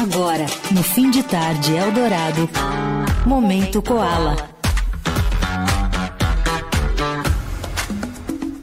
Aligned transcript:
Agora, 0.00 0.46
no 0.70 0.82
fim 0.82 1.10
de 1.10 1.22
tarde 1.22 1.76
Eldorado, 1.76 2.48
Momento 3.26 3.82
Koala. 3.82 4.34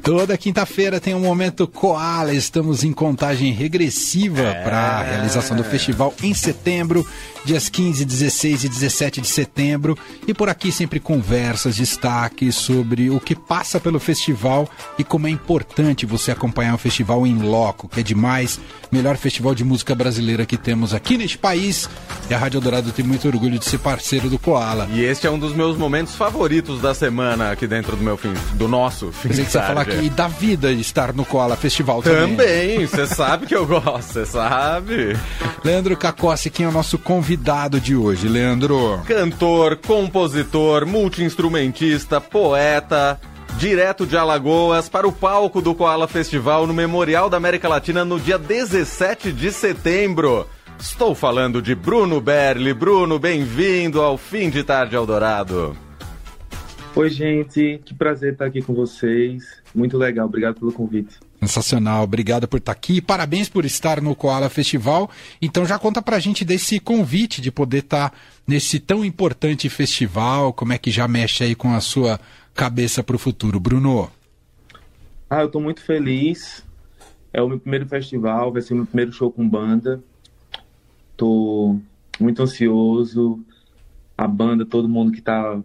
Toda 0.07 0.37
quinta-feira 0.37 1.01
tem 1.01 1.13
um 1.13 1.19
momento 1.19 1.67
Koala. 1.67 2.33
Estamos 2.33 2.85
em 2.85 2.93
contagem 2.93 3.51
regressiva 3.51 4.41
é... 4.41 4.63
para 4.63 4.77
a 4.77 5.03
realização 5.03 5.57
do 5.57 5.65
festival 5.65 6.13
em 6.23 6.33
setembro 6.33 7.05
dias 7.47 7.69
15, 7.69 8.03
16 8.03 8.65
e 8.65 8.69
17 8.69 9.21
de 9.21 9.27
setembro. 9.27 9.97
E 10.27 10.33
por 10.33 10.49
aqui 10.49 10.69
sempre 10.69 10.99
conversas, 10.99 11.77
destaques 11.77 12.55
sobre 12.55 13.09
o 13.09 13.19
que 13.19 13.33
passa 13.33 13.79
pelo 13.79 13.99
festival 13.99 14.69
e 14.99 15.03
como 15.03 15.27
é 15.27 15.29
importante 15.29 16.05
você 16.05 16.29
acompanhar 16.29 16.75
o 16.75 16.77
festival 16.77 17.25
em 17.25 17.39
loco, 17.39 17.87
que 17.87 18.01
é 18.01 18.03
demais. 18.03 18.59
Melhor 18.91 19.15
festival 19.15 19.55
de 19.55 19.63
música 19.63 19.95
brasileira 19.95 20.45
que 20.45 20.57
temos 20.57 20.93
aqui 20.93 21.17
neste 21.17 21.37
país. 21.37 21.89
E 22.29 22.33
a 22.33 22.37
Rádio 22.37 22.59
Dourado 22.59 22.91
tem 22.91 23.05
muito 23.05 23.27
orgulho 23.27 23.57
de 23.57 23.65
ser 23.65 23.79
parceiro 23.79 24.29
do 24.29 24.37
Koala. 24.37 24.89
E 24.91 25.01
este 25.01 25.25
é 25.25 25.31
um 25.31 25.39
dos 25.39 25.53
meus 25.53 25.77
momentos 25.77 26.15
favoritos 26.15 26.81
da 26.81 26.93
semana 26.93 27.51
aqui 27.51 27.65
dentro 27.65 27.95
do 27.95 28.03
meu 28.03 28.17
fim, 28.17 28.33
do 28.55 28.67
nosso 28.67 29.11
fim 29.13 29.29
Pensei 29.29 29.45
que 29.45 29.51
você 29.51 29.59
falar 29.59 29.85
aqui 29.97 30.09
da 30.09 30.27
vida 30.27 30.73
de 30.73 30.81
estar 30.81 31.13
no 31.13 31.25
Koala 31.25 31.55
Festival 31.55 32.01
também. 32.01 32.35
Também, 32.35 32.85
você 32.85 33.07
sabe 33.07 33.45
que 33.45 33.55
eu 33.55 33.65
gosto, 33.65 34.13
você 34.13 34.25
sabe. 34.25 35.17
Leandro 35.63 35.95
Cacossi, 35.97 36.49
quem 36.49 36.65
é 36.65 36.69
o 36.69 36.71
nosso 36.71 36.97
convidado 36.97 37.27
convidado 37.47 37.81
de 37.81 37.95
hoje, 37.95 38.27
Leandro? 38.27 39.01
Cantor, 39.05 39.77
compositor, 39.77 40.85
multiinstrumentista, 40.85 42.21
poeta, 42.21 43.19
direto 43.57 44.05
de 44.05 44.15
Alagoas 44.15 44.87
para 44.87 45.07
o 45.07 45.11
palco 45.11 45.61
do 45.61 45.75
Koala 45.75 46.07
Festival 46.07 46.65
no 46.67 46.73
Memorial 46.73 47.29
da 47.29 47.37
América 47.37 47.67
Latina 47.67 48.05
no 48.05 48.19
dia 48.19 48.37
17 48.37 49.31
de 49.31 49.51
setembro. 49.51 50.47
Estou 50.79 51.15
falando 51.15 51.61
de 51.61 51.73
Bruno 51.73 52.21
Berli. 52.21 52.73
Bruno, 52.73 53.17
bem-vindo 53.17 54.01
ao 54.01 54.17
Fim 54.17 54.49
de 54.49 54.63
Tarde 54.63 54.95
Eldorado. 54.95 55.86
Oi, 56.97 57.11
gente, 57.11 57.79
que 57.85 57.93
prazer 57.93 58.33
estar 58.33 58.45
aqui 58.45 58.59
com 58.59 58.73
vocês. 58.73 59.61
Muito 59.75 59.95
legal, 59.99 60.25
obrigado 60.25 60.59
pelo 60.59 60.73
convite. 60.73 61.19
Sensacional, 61.39 62.03
obrigado 62.03 62.47
por 62.47 62.57
estar 62.57 62.71
aqui. 62.71 62.99
Parabéns 62.99 63.47
por 63.47 63.65
estar 63.65 64.01
no 64.01 64.15
Koala 64.15 64.49
Festival. 64.49 65.07
Então 65.39 65.63
já 65.63 65.77
conta 65.77 66.01
pra 66.01 66.17
gente 66.17 66.43
desse 66.43 66.79
convite 66.79 67.39
de 67.39 67.51
poder 67.51 67.83
estar 67.83 68.11
nesse 68.47 68.79
tão 68.79 69.05
importante 69.05 69.69
festival. 69.69 70.51
Como 70.51 70.73
é 70.73 70.79
que 70.79 70.89
já 70.89 71.07
mexe 71.07 71.43
aí 71.43 71.53
com 71.53 71.71
a 71.71 71.81
sua 71.81 72.19
cabeça 72.55 73.03
pro 73.03 73.19
futuro, 73.19 73.59
Bruno? 73.59 74.09
Ah, 75.29 75.41
eu 75.41 75.51
tô 75.51 75.59
muito 75.59 75.81
feliz. 75.81 76.65
É 77.31 77.39
o 77.43 77.47
meu 77.47 77.59
primeiro 77.59 77.85
festival, 77.85 78.51
vai 78.51 78.63
ser 78.63 78.73
o 78.73 78.77
meu 78.77 78.87
primeiro 78.87 79.13
show 79.13 79.31
com 79.31 79.47
banda. 79.47 80.01
Tô 81.15 81.77
muito 82.19 82.41
ansioso. 82.41 83.39
A 84.17 84.27
banda, 84.27 84.65
todo 84.65 84.89
mundo 84.89 85.11
que 85.11 85.21
tá 85.21 85.61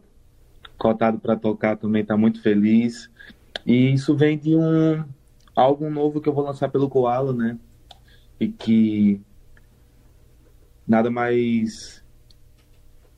cotado 0.83 1.21
para 1.21 1.37
tocar 1.37 1.77
também 1.77 2.05
tá 2.05 2.17
muito 2.17 2.43
feliz. 2.43 3.09
E 3.65 3.93
isso 3.93 4.17
vem 4.17 4.37
de 4.37 4.57
um 4.57 5.05
álbum 5.55 5.89
novo 5.89 6.21
que 6.21 6.29
eu 6.29 6.33
vou 6.33 6.45
lançar 6.45 6.69
pelo 6.71 6.89
Koala, 6.89 7.33
né? 7.33 7.57
E 8.41 8.49
que 8.49 9.21
nada 10.85 11.09
mais 11.09 12.03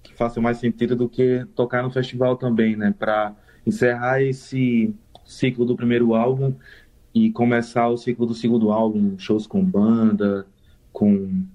que 0.03 0.13
faça 0.13 0.43
mais 0.43 0.59
sentido 0.59 0.95
do 0.95 1.09
que 1.09 1.47
tocar 1.55 1.83
no 1.83 1.91
festival 1.91 2.37
também, 2.37 2.77
né? 2.77 2.95
Para 2.99 3.35
encerrar 3.67 4.21
esse 4.21 4.95
ciclo 5.25 5.65
do 5.65 5.75
primeiro 5.75 6.15
álbum 6.15 6.53
e 7.15 7.33
começar 7.33 7.89
o 7.89 7.97
ciclo 7.97 8.27
do 8.27 8.35
segundo 8.35 8.73
álbum, 8.73 9.19
shows 9.19 9.47
com 9.47 9.65
banda, 9.65 10.47
com, 10.93 11.47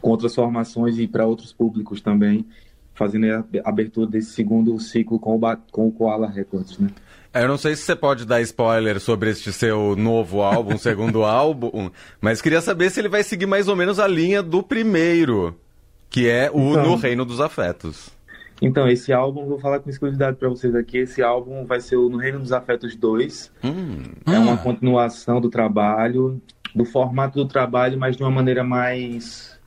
com 0.00 0.10
outras 0.10 0.34
formações 0.34 0.98
e 0.98 1.06
para 1.06 1.24
outros 1.24 1.52
públicos 1.52 2.00
também, 2.00 2.44
fazendo 3.00 3.24
a 3.32 3.68
abertura 3.68 4.06
desse 4.06 4.32
segundo 4.32 4.78
ciclo 4.78 5.18
com 5.18 5.34
o, 5.34 5.56
com 5.72 5.88
o 5.88 5.90
Koala 5.90 6.28
Records, 6.28 6.78
né? 6.78 6.90
Eu 7.32 7.48
não 7.48 7.56
sei 7.56 7.74
se 7.74 7.82
você 7.82 7.96
pode 7.96 8.26
dar 8.26 8.42
spoiler 8.42 9.00
sobre 9.00 9.30
este 9.30 9.54
seu 9.54 9.96
novo 9.96 10.42
álbum, 10.42 10.76
segundo 10.78 11.24
álbum, 11.24 11.90
mas 12.20 12.42
queria 12.42 12.60
saber 12.60 12.90
se 12.90 13.00
ele 13.00 13.08
vai 13.08 13.22
seguir 13.22 13.46
mais 13.46 13.68
ou 13.68 13.76
menos 13.76 13.98
a 13.98 14.06
linha 14.06 14.42
do 14.42 14.62
primeiro, 14.62 15.56
que 16.10 16.28
é 16.28 16.50
o 16.52 16.72
então, 16.72 16.84
No 16.84 16.96
Reino 16.96 17.24
dos 17.24 17.40
Afetos. 17.40 18.10
Então, 18.60 18.86
esse 18.86 19.14
álbum, 19.14 19.46
vou 19.46 19.58
falar 19.58 19.78
com 19.78 19.88
exclusividade 19.88 20.36
para 20.36 20.50
vocês 20.50 20.74
aqui, 20.74 20.98
esse 20.98 21.22
álbum 21.22 21.64
vai 21.64 21.80
ser 21.80 21.96
o 21.96 22.10
No 22.10 22.18
Reino 22.18 22.38
dos 22.38 22.52
Afetos 22.52 22.94
2. 22.94 23.50
Hum, 23.64 24.02
é 24.26 24.38
uma 24.38 24.58
continuação 24.58 25.40
do 25.40 25.48
trabalho, 25.48 26.38
do 26.74 26.84
formato 26.84 27.42
do 27.42 27.48
trabalho, 27.48 27.98
mas 27.98 28.14
de 28.14 28.22
uma 28.22 28.30
maneira 28.30 28.62
mais... 28.62 29.58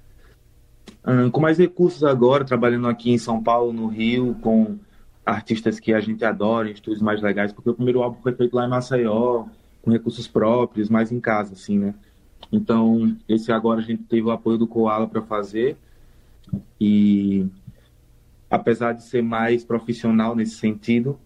Com 1.32 1.42
mais 1.42 1.58
recursos 1.58 2.04
agora, 2.04 2.46
trabalhando 2.46 2.88
aqui 2.88 3.12
em 3.12 3.18
São 3.18 3.44
Paulo, 3.44 3.74
no 3.74 3.88
Rio, 3.88 4.36
com 4.42 4.78
artistas 5.26 5.80
que 5.80 5.94
a 5.94 6.00
gente 6.00 6.24
adora, 6.24 6.70
estúdios 6.70 7.02
mais 7.02 7.22
legais, 7.22 7.52
porque 7.52 7.70
o 7.70 7.74
primeiro 7.74 8.02
álbum 8.02 8.22
foi 8.22 8.34
feito 8.34 8.56
lá 8.56 8.66
em 8.66 8.70
Maceió, 8.70 9.46
com 9.82 9.92
recursos 9.92 10.28
próprios, 10.28 10.90
mais 10.90 11.12
em 11.12 11.20
casa, 11.20 11.54
assim, 11.54 11.78
né? 11.78 11.94
Então, 12.52 13.18
esse 13.28 13.52
agora 13.52 13.80
a 13.80 13.84
gente 13.84 14.04
teve 14.04 14.24
o 14.24 14.32
apoio 14.32 14.58
do 14.58 14.68
Koala 14.68 15.08
para 15.08 15.22
fazer, 15.22 15.78
e 16.80 17.48
apesar 18.50 18.94
de 18.94 19.04
ser 19.04 19.22
mais 19.22 19.64
profissional 19.66 20.36
nesse 20.36 20.56
sentido, 20.56 21.20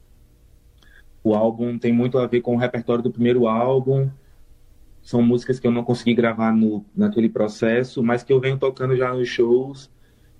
o 1.24 1.36
álbum 1.36 1.78
tem 1.78 1.92
muito 1.92 2.18
a 2.18 2.26
ver 2.26 2.42
com 2.42 2.56
o 2.56 2.60
repertório 2.60 3.04
do 3.04 3.12
primeiro 3.12 3.48
álbum. 3.48 4.10
São 5.08 5.22
músicas 5.22 5.58
que 5.58 5.66
eu 5.66 5.72
não 5.72 5.86
consegui 5.86 6.14
gravar 6.14 6.52
no, 6.52 6.84
naquele 6.94 7.30
processo, 7.30 8.04
mas 8.04 8.24
que 8.24 8.34
eu 8.34 8.42
venho 8.42 8.58
tocando 8.58 8.94
já 8.94 9.14
nos 9.14 9.30
shows. 9.30 9.90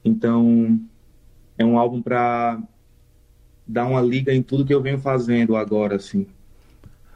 Então, 0.04 0.78
é 1.58 1.64
um 1.64 1.80
álbum 1.80 2.02
para 2.02 2.60
dar 3.66 3.86
uma 3.86 4.02
liga 4.02 4.34
em 4.34 4.44
tudo 4.44 4.66
que 4.66 4.74
eu 4.74 4.82
venho 4.82 5.00
fazendo 5.00 5.56
agora, 5.56 5.96
assim. 5.96 6.28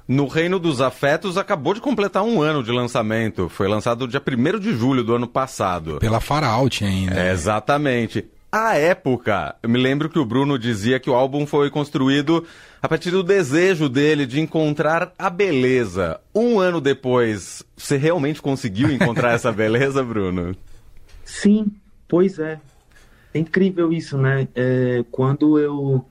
No 0.07 0.27
Reino 0.27 0.59
dos 0.59 0.79
Afetos 0.79 1.37
acabou 1.37 1.73
de 1.73 1.81
completar 1.81 2.23
um 2.23 2.41
ano 2.41 2.63
de 2.63 2.71
lançamento. 2.71 3.49
Foi 3.49 3.67
lançado 3.67 4.07
dia 4.07 4.23
1 4.25 4.57
de 4.57 4.71
julho 4.71 5.03
do 5.03 5.13
ano 5.13 5.27
passado. 5.27 5.97
Pela 5.99 6.21
Far 6.21 6.45
Out 6.45 6.85
ainda. 6.85 7.19
É, 7.19 7.33
exatamente. 7.33 8.29
À 8.51 8.75
época, 8.75 9.55
eu 9.63 9.69
me 9.69 9.81
lembro 9.81 10.09
que 10.09 10.19
o 10.19 10.25
Bruno 10.25 10.59
dizia 10.59 10.99
que 10.99 11.09
o 11.09 11.13
álbum 11.13 11.45
foi 11.45 11.69
construído 11.69 12.45
a 12.81 12.87
partir 12.89 13.09
do 13.09 13.23
desejo 13.23 13.87
dele 13.87 14.25
de 14.25 14.41
encontrar 14.41 15.13
a 15.17 15.29
beleza. 15.29 16.19
Um 16.35 16.59
ano 16.59 16.81
depois, 16.81 17.63
você 17.77 17.95
realmente 17.95 18.41
conseguiu 18.41 18.91
encontrar 18.91 19.31
essa 19.31 19.51
beleza, 19.53 20.03
Bruno? 20.03 20.53
Sim, 21.23 21.67
pois 22.09 22.39
é. 22.39 22.59
É 23.33 23.39
incrível 23.39 23.93
isso, 23.93 24.17
né? 24.17 24.45
É, 24.53 25.05
quando 25.09 25.57
eu 25.57 26.05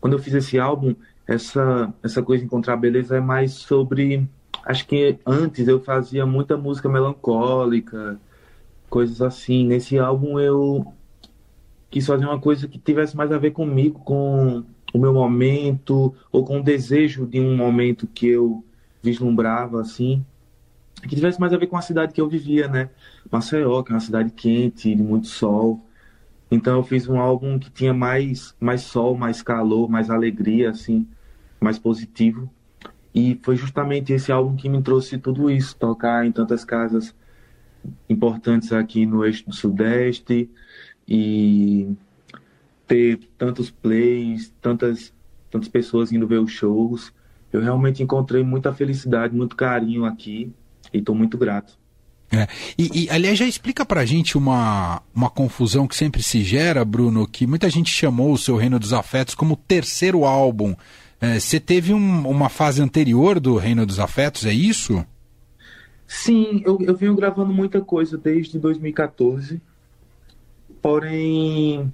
quando 0.00 0.14
eu 0.14 0.18
fiz 0.18 0.34
esse 0.34 0.58
álbum, 0.58 0.94
essa, 1.24 1.92
essa 2.02 2.22
coisa 2.22 2.40
de 2.40 2.46
encontrar 2.46 2.76
beleza 2.76 3.16
é 3.16 3.20
mais 3.20 3.52
sobre. 3.52 4.26
Acho 4.64 4.86
que 4.88 5.18
antes 5.24 5.68
eu 5.68 5.80
fazia 5.80 6.26
muita 6.26 6.56
música 6.56 6.88
melancólica, 6.88 8.18
coisas 8.88 9.22
assim. 9.22 9.64
Nesse 9.64 9.98
álbum 9.98 10.40
eu 10.40 10.84
quis 11.90 12.06
fazer 12.06 12.24
uma 12.24 12.40
coisa 12.40 12.68
que 12.68 12.78
tivesse 12.78 13.16
mais 13.16 13.32
a 13.32 13.38
ver 13.38 13.50
comigo, 13.50 13.98
com 14.00 14.64
o 14.94 14.98
meu 14.98 15.12
momento, 15.12 16.14
ou 16.30 16.44
com 16.44 16.60
o 16.60 16.62
desejo 16.62 17.26
de 17.26 17.40
um 17.40 17.56
momento 17.56 18.06
que 18.06 18.28
eu 18.28 18.64
vislumbrava, 19.02 19.80
assim. 19.80 20.24
Que 21.02 21.16
tivesse 21.16 21.40
mais 21.40 21.52
a 21.52 21.56
ver 21.56 21.66
com 21.66 21.76
a 21.76 21.82
cidade 21.82 22.12
que 22.12 22.20
eu 22.20 22.28
vivia, 22.28 22.68
né? 22.68 22.90
Maceió, 23.30 23.82
que 23.82 23.90
é 23.90 23.94
uma 23.94 24.00
cidade 24.00 24.30
quente, 24.30 24.94
de 24.94 25.02
muito 25.02 25.26
sol. 25.26 25.84
Então 26.50 26.76
eu 26.76 26.82
fiz 26.82 27.08
um 27.08 27.18
álbum 27.18 27.58
que 27.58 27.70
tinha 27.70 27.94
mais, 27.94 28.54
mais 28.60 28.82
sol, 28.82 29.16
mais 29.16 29.42
calor, 29.42 29.88
mais 29.88 30.10
alegria, 30.10 30.70
assim, 30.70 31.06
mais 31.60 31.78
positivo. 31.78 32.50
E 33.14 33.38
foi 33.42 33.56
justamente 33.56 34.12
esse 34.12 34.30
álbum 34.30 34.56
que 34.56 34.68
me 34.68 34.82
trouxe 34.82 35.18
tudo 35.18 35.50
isso, 35.50 35.76
tocar 35.76 36.26
em 36.26 36.32
tantas 36.32 36.64
casas 36.64 37.14
importantes 38.08 38.72
aqui 38.72 39.06
no 39.06 39.24
eixo 39.24 39.48
do 39.48 39.54
Sudeste 39.54 40.50
e 41.06 41.92
ter 42.86 43.20
tantos 43.38 43.70
plays, 43.70 44.52
tantas, 44.60 45.12
tantas 45.50 45.68
pessoas 45.68 46.12
indo 46.12 46.26
ver 46.26 46.40
os 46.40 46.50
shows. 46.50 47.12
Eu 47.52 47.60
realmente 47.60 48.02
encontrei 48.02 48.42
muita 48.42 48.72
felicidade, 48.72 49.34
muito 49.34 49.56
carinho 49.56 50.04
aqui 50.04 50.52
e 50.92 50.98
estou 50.98 51.14
muito 51.14 51.38
grato. 51.38 51.78
É. 52.32 52.46
E, 52.78 53.04
e, 53.04 53.10
aliás, 53.10 53.36
já 53.36 53.46
explica 53.46 53.84
pra 53.84 54.04
gente 54.04 54.38
uma, 54.38 55.02
uma 55.12 55.28
confusão 55.28 55.86
que 55.86 55.96
sempre 55.96 56.22
se 56.22 56.42
gera, 56.42 56.84
Bruno, 56.84 57.26
que 57.26 57.46
muita 57.46 57.68
gente 57.68 57.90
chamou 57.90 58.32
o 58.32 58.38
seu 58.38 58.56
Reino 58.56 58.78
dos 58.78 58.92
Afetos 58.92 59.34
como 59.34 59.56
terceiro 59.56 60.24
álbum. 60.24 60.74
É, 61.20 61.38
você 61.38 61.58
teve 61.58 61.92
um, 61.92 62.28
uma 62.28 62.48
fase 62.48 62.80
anterior 62.80 63.40
do 63.40 63.56
Reino 63.56 63.84
dos 63.84 63.98
Afetos, 63.98 64.46
é 64.46 64.52
isso? 64.52 65.04
Sim, 66.06 66.62
eu, 66.64 66.78
eu 66.80 66.96
venho 66.96 67.14
gravando 67.14 67.52
muita 67.52 67.80
coisa 67.80 68.16
desde 68.16 68.58
2014. 68.58 69.60
Porém. 70.80 71.92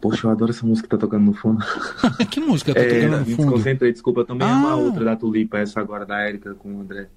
Poxa, 0.00 0.26
eu 0.26 0.30
adoro 0.30 0.50
essa 0.50 0.66
música 0.66 0.86
que 0.86 0.90
tá 0.94 0.98
tocando 0.98 1.24
no 1.24 1.32
fundo. 1.32 1.64
que 2.30 2.40
música 2.40 2.74
tá 2.74 2.80
tocando 2.80 2.94
é, 2.96 3.08
no 3.08 3.16
fundo? 3.16 3.26
Me 3.26 3.36
desconcentrei, 3.36 3.92
desculpa. 3.92 4.24
Também 4.24 4.46
ah. 4.46 4.50
é 4.50 4.54
uma 4.54 4.76
outra 4.76 5.04
da 5.04 5.16
Tulipa, 5.16 5.58
essa 5.58 5.80
agora 5.80 6.04
da 6.04 6.20
Érica 6.20 6.54
com 6.54 6.74
o 6.74 6.80
André. 6.80 7.08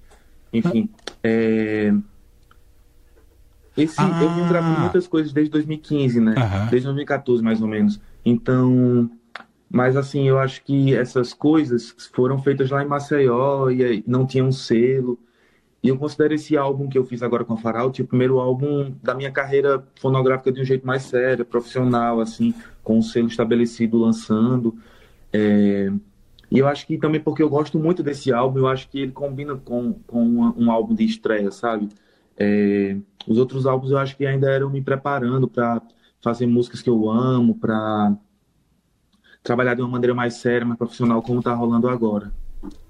Enfim, 0.52 0.88
é... 1.22 1.92
Esse, 3.76 4.00
ah. 4.00 4.20
Eu 4.22 4.30
vim 4.30 4.48
gravando 4.48 4.80
muitas 4.80 5.06
coisas 5.06 5.32
desde 5.32 5.50
2015, 5.50 6.20
né? 6.20 6.34
Uhum. 6.36 6.66
Desde 6.70 6.86
2014, 6.86 7.42
mais 7.42 7.60
ou 7.62 7.68
menos. 7.68 8.00
Então, 8.24 9.10
mas 9.70 9.96
assim, 9.96 10.28
eu 10.28 10.38
acho 10.38 10.62
que 10.62 10.94
essas 10.94 11.32
coisas 11.32 11.94
foram 12.12 12.38
feitas 12.42 12.70
lá 12.70 12.82
em 12.82 12.86
Maceió 12.86 13.70
e 13.70 14.04
não 14.06 14.26
tinha 14.26 14.44
um 14.44 14.52
selo. 14.52 15.18
E 15.82 15.88
eu 15.88 15.98
considero 15.98 16.34
esse 16.34 16.56
álbum 16.56 16.88
que 16.88 16.96
eu 16.96 17.04
fiz 17.04 17.22
agora 17.22 17.44
com 17.44 17.54
a 17.54 17.56
Faralt 17.56 17.98
o 17.98 18.06
primeiro 18.06 18.38
álbum 18.38 18.94
da 19.02 19.14
minha 19.14 19.32
carreira 19.32 19.84
fonográfica 20.00 20.52
de 20.52 20.60
um 20.60 20.64
jeito 20.64 20.86
mais 20.86 21.02
sério, 21.02 21.44
profissional, 21.44 22.20
assim, 22.20 22.54
com 22.84 22.98
um 22.98 23.02
selo 23.02 23.26
estabelecido 23.26 23.98
lançando. 23.98 24.78
É... 25.32 25.90
E 26.50 26.58
eu 26.58 26.68
acho 26.68 26.86
que 26.86 26.98
também 26.98 27.20
porque 27.20 27.42
eu 27.42 27.48
gosto 27.48 27.78
muito 27.80 28.02
desse 28.02 28.32
álbum, 28.32 28.60
eu 28.60 28.68
acho 28.68 28.88
que 28.88 29.00
ele 29.00 29.12
combina 29.12 29.56
com, 29.56 29.94
com 30.06 30.22
um 30.56 30.70
álbum 30.70 30.94
de 30.94 31.04
estreia, 31.04 31.50
sabe? 31.50 31.88
É... 32.36 32.96
Os 33.26 33.38
outros 33.38 33.66
álbuns 33.66 33.90
eu 33.90 33.98
acho 33.98 34.16
que 34.16 34.24
ainda 34.24 34.50
eram 34.50 34.70
me 34.70 34.80
preparando 34.82 35.48
para 35.48 35.82
fazer 36.20 36.46
músicas 36.46 36.80
que 36.80 36.90
eu 36.90 37.10
amo, 37.10 37.56
para 37.56 38.16
trabalhar 39.42 39.74
de 39.74 39.82
uma 39.82 39.88
maneira 39.90 40.14
mais 40.14 40.34
séria, 40.34 40.64
mais 40.64 40.78
profissional, 40.78 41.20
como 41.22 41.40
está 41.40 41.52
rolando 41.52 41.88
agora. 41.88 42.32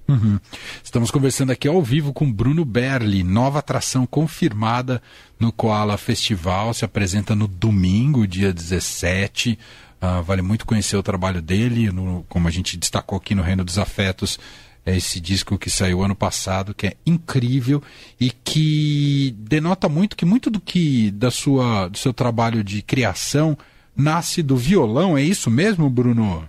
Uhum. 0.09 0.39
Estamos 0.83 1.11
conversando 1.11 1.53
aqui 1.53 1.69
ao 1.69 1.83
vivo 1.83 2.13
com 2.13 2.31
Bruno 2.31 2.65
Berli, 2.65 3.23
nova 3.23 3.61
atração 3.61 4.05
confirmada 4.05 5.01
no 5.39 5.53
Koala 5.53 5.97
Festival, 5.97 6.75
se 6.75 6.85
apresenta 6.85 7.35
no 7.35 7.47
domingo, 7.47 8.27
dia 8.27 8.53
17. 8.53 9.53
Uh, 9.53 9.57
ah, 10.05 10.21
vale 10.21 10.43
muito 10.43 10.67
conhecer 10.67 10.97
o 10.97 11.03
trabalho 11.03 11.41
dele, 11.41 11.91
no, 11.93 12.25
como 12.29 12.49
a 12.49 12.51
gente 12.51 12.77
destacou 12.77 13.17
aqui 13.17 13.35
no 13.35 13.43
Reino 13.43 13.65
dos 13.65 13.79
Afetos, 13.79 14.39
é 14.85 14.97
esse 14.97 15.21
disco 15.21 15.57
que 15.57 15.71
saiu 15.71 16.03
ano 16.03 16.17
passado, 16.17 16.75
que 16.75 16.89
é 16.89 16.97
incrível 17.07 17.81
e 18.19 18.33
que 18.33 19.33
denota 19.39 19.89
muito 19.89 20.17
que 20.17 20.25
muito 20.25 20.51
do 20.51 20.61
que 20.61 21.13
da 21.13 21.31
sua, 21.31 21.87
do 21.87 21.97
seu 21.97 22.13
trabalho 22.13 22.65
de 22.65 22.83
criação 22.83 23.57
nasce 23.95 24.43
do 24.43 24.57
violão, 24.57 25.17
é 25.17 25.23
isso 25.23 25.51
mesmo, 25.51 25.89
Bruno? 25.89 26.49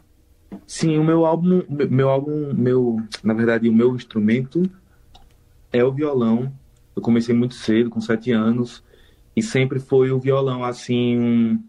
Sim, 0.65 0.97
o 0.97 1.03
meu 1.03 1.25
álbum, 1.25 1.63
meu 1.89 2.09
álbum, 2.09 2.53
meu, 2.53 2.97
na 3.23 3.33
verdade, 3.33 3.69
o 3.69 3.73
meu 3.73 3.95
instrumento 3.95 4.69
é 5.71 5.83
o 5.83 5.91
violão. 5.91 6.51
Eu 6.95 7.01
comecei 7.01 7.35
muito 7.35 7.55
cedo, 7.55 7.89
com 7.89 7.99
sete 7.99 8.31
anos, 8.31 8.83
e 9.35 9.41
sempre 9.41 9.79
foi 9.79 10.11
o 10.11 10.19
violão, 10.19 10.63
assim, 10.63 11.17
um, 11.19 11.63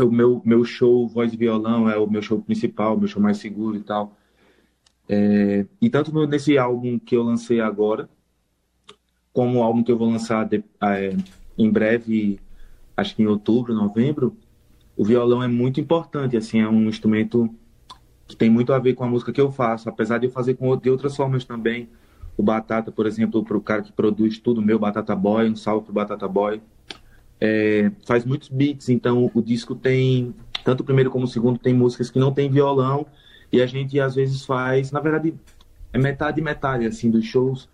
o 0.00 0.10
meu, 0.10 0.42
meu 0.44 0.64
show 0.64 1.06
voz 1.08 1.32
e 1.32 1.36
violão 1.36 1.88
é 1.88 1.96
o 1.96 2.10
meu 2.10 2.22
show 2.22 2.40
principal, 2.40 2.96
o 2.96 2.98
meu 2.98 3.08
show 3.08 3.22
mais 3.22 3.38
seguro 3.38 3.76
e 3.76 3.80
tal. 3.80 4.16
É, 5.08 5.64
e 5.80 5.88
tanto 5.88 6.12
nesse 6.26 6.58
álbum 6.58 6.98
que 6.98 7.16
eu 7.16 7.22
lancei 7.22 7.60
agora, 7.60 8.08
como 9.32 9.58
o 9.58 9.62
álbum 9.62 9.82
que 9.82 9.90
eu 9.90 9.96
vou 9.96 10.10
lançar 10.10 10.44
de, 10.44 10.62
é, 10.82 11.16
em 11.56 11.70
breve, 11.70 12.40
acho 12.96 13.14
que 13.16 13.22
em 13.22 13.26
outubro, 13.26 13.74
novembro, 13.74 14.36
o 14.96 15.04
violão 15.04 15.42
é 15.42 15.48
muito 15.48 15.80
importante, 15.80 16.36
assim, 16.36 16.60
é 16.60 16.68
um 16.68 16.88
instrumento 16.88 17.48
que 18.28 18.36
tem 18.36 18.50
muito 18.50 18.72
a 18.74 18.78
ver 18.78 18.94
com 18.94 19.02
a 19.02 19.08
música 19.08 19.32
que 19.32 19.40
eu 19.40 19.50
faço, 19.50 19.88
apesar 19.88 20.18
de 20.18 20.26
eu 20.26 20.30
fazer 20.30 20.54
com, 20.54 20.76
de 20.76 20.90
outras 20.90 21.16
formas 21.16 21.44
também. 21.44 21.88
O 22.36 22.42
Batata, 22.42 22.92
por 22.92 23.06
exemplo, 23.06 23.42
para 23.42 23.56
o 23.56 23.60
cara 23.60 23.82
que 23.82 23.90
produz 23.90 24.38
tudo, 24.38 24.62
meu 24.62 24.78
Batata 24.78 25.16
Boy, 25.16 25.48
um 25.48 25.56
salve 25.56 25.86
pro 25.86 25.94
Batata 25.94 26.28
Boy. 26.28 26.60
É, 27.40 27.90
faz 28.06 28.24
muitos 28.24 28.48
beats, 28.48 28.90
então 28.90 29.30
o 29.32 29.42
disco 29.42 29.74
tem, 29.74 30.34
tanto 30.62 30.82
o 30.82 30.84
primeiro 30.84 31.10
como 31.10 31.24
o 31.24 31.28
segundo, 31.28 31.58
tem 31.58 31.72
músicas 31.72 32.10
que 32.10 32.18
não 32.18 32.32
tem 32.32 32.50
violão, 32.50 33.06
e 33.50 33.62
a 33.62 33.66
gente 33.66 33.98
às 33.98 34.14
vezes 34.14 34.44
faz, 34.44 34.92
na 34.92 35.00
verdade, 35.00 35.34
é 35.92 35.98
metade 35.98 36.42
metade, 36.42 36.84
assim, 36.84 37.10
dos 37.10 37.24
shows, 37.24 37.68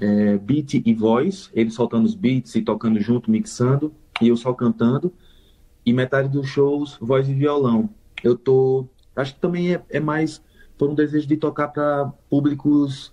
é, 0.00 0.36
beat 0.36 0.74
e 0.74 0.94
voz, 0.94 1.50
ele 1.54 1.70
soltando 1.70 2.06
os 2.06 2.14
beats 2.14 2.54
e 2.54 2.62
tocando 2.62 3.00
junto, 3.00 3.30
mixando, 3.30 3.92
e 4.20 4.28
eu 4.28 4.36
só 4.36 4.52
cantando 4.52 5.12
e 5.84 5.92
metade 5.92 6.28
dos 6.28 6.48
shows 6.48 6.98
voz 7.00 7.28
e 7.28 7.34
violão. 7.34 7.88
Eu 8.22 8.36
tô, 8.36 8.86
acho 9.16 9.34
que 9.34 9.40
também 9.40 9.74
é, 9.74 9.82
é 9.90 10.00
mais 10.00 10.42
por 10.78 10.90
um 10.90 10.94
desejo 10.94 11.26
de 11.26 11.36
tocar 11.36 11.68
para 11.68 12.12
públicos 12.28 13.12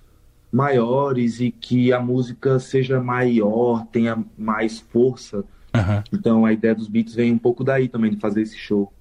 maiores 0.52 1.40
e 1.40 1.50
que 1.50 1.92
a 1.92 2.00
música 2.00 2.60
seja 2.60 3.02
maior, 3.02 3.86
tenha 3.92 4.24
mais 4.38 4.80
força. 4.80 5.38
Uhum. 5.74 6.04
Então 6.14 6.46
a 6.46 6.54
ideia 6.54 6.76
dos 6.76 6.88
beats 6.88 7.16
vem 7.16 7.32
um 7.32 7.38
pouco 7.38 7.64
daí 7.64 7.88
também 7.88 8.12
de 8.12 8.18
fazer 8.18 8.42
esse 8.44 8.58
show. 8.58 8.94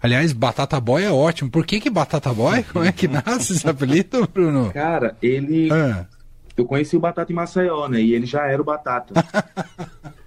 Aliás, 0.00 0.32
Batata 0.32 0.80
Boy 0.80 1.02
é 1.02 1.10
ótimo. 1.10 1.50
Por 1.50 1.66
que 1.66 1.80
que 1.80 1.90
Batata 1.90 2.32
Boy? 2.32 2.62
Como 2.72 2.84
é 2.84 2.92
que 2.92 3.08
nasce 3.08 3.54
esse 3.54 3.68
apelido, 3.68 4.28
Bruno? 4.32 4.70
Cara, 4.72 5.16
ele... 5.20 5.68
Ah. 5.72 6.06
Eu 6.56 6.66
conheci 6.66 6.96
o 6.96 7.00
Batata 7.00 7.32
em 7.32 7.34
Maceió, 7.34 7.88
né? 7.88 8.00
E 8.00 8.12
ele 8.12 8.26
já 8.26 8.46
era 8.46 8.60
o 8.60 8.64
Batata. 8.64 9.14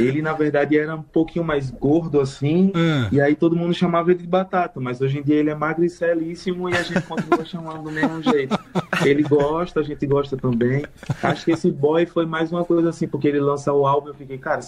Ele, 0.00 0.22
na 0.22 0.32
verdade, 0.32 0.78
era 0.78 0.94
um 0.94 1.02
pouquinho 1.02 1.44
mais 1.44 1.70
gordo, 1.70 2.20
assim, 2.20 2.72
hum. 2.74 3.08
e 3.12 3.20
aí 3.20 3.34
todo 3.34 3.56
mundo 3.56 3.74
chamava 3.74 4.10
ele 4.10 4.20
de 4.20 4.26
batata, 4.26 4.80
mas 4.80 5.00
hoje 5.00 5.18
em 5.18 5.22
dia 5.22 5.36
ele 5.36 5.50
é 5.50 5.54
magricелíssimo 5.54 6.68
e 6.68 6.76
a 6.76 6.82
gente 6.82 7.02
continua 7.02 7.44
chamando 7.46 7.82
do 7.82 7.90
mesmo 7.90 8.22
jeito. 8.22 8.58
Ele 9.04 9.22
gosta, 9.22 9.80
a 9.80 9.82
gente 9.82 10.06
gosta 10.06 10.36
também. 10.36 10.84
Acho 11.22 11.44
que 11.44 11.52
esse 11.52 11.70
boy 11.70 12.06
foi 12.06 12.26
mais 12.26 12.52
uma 12.52 12.64
coisa 12.64 12.90
assim, 12.90 13.06
porque 13.06 13.28
ele 13.28 13.40
lança 13.40 13.72
o 13.72 13.86
álbum, 13.86 14.08
eu 14.08 14.14
fiquei, 14.14 14.38
cara, 14.38 14.60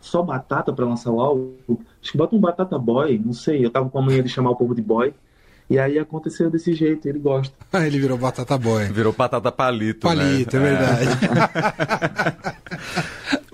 só 0.00 0.22
batata 0.22 0.72
para 0.72 0.84
lançar 0.84 1.10
o 1.10 1.20
álbum? 1.20 1.54
Acho 2.02 2.12
que 2.12 2.18
bota 2.18 2.34
um 2.34 2.40
batata 2.40 2.78
boy, 2.78 3.20
não 3.24 3.32
sei, 3.32 3.64
eu 3.64 3.70
tava 3.70 3.88
com 3.88 3.98
a 3.98 4.02
manhã 4.02 4.22
de 4.22 4.28
chamar 4.28 4.50
o 4.50 4.56
povo 4.56 4.74
de 4.74 4.82
boy. 4.82 5.12
E 5.70 5.78
aí 5.78 5.98
aconteceu 5.98 6.50
desse 6.50 6.72
jeito, 6.72 7.06
ele 7.06 7.18
gosta. 7.18 7.54
Ah, 7.70 7.86
ele 7.86 7.98
virou 7.98 8.16
batata 8.16 8.56
boy. 8.56 8.86
Virou 8.86 9.12
batata 9.12 9.52
palito. 9.52 10.00
Palito, 10.00 10.58
né? 10.58 10.72
é 10.72 10.76
verdade. 10.76 11.08